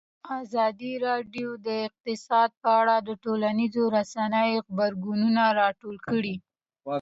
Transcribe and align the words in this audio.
ازادي 0.41 0.93
راډیو 1.07 1.49
د 1.67 1.67
اقتصاد 1.87 2.49
په 2.61 2.69
اړه 2.79 2.95
د 3.07 3.09
ټولنیزو 3.23 3.83
رسنیو 3.97 4.65
غبرګونونه 4.67 5.43
راټول 5.61 5.95
کړي. 6.09 6.35